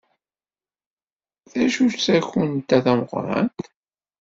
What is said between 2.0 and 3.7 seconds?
takunt-a tameqrant?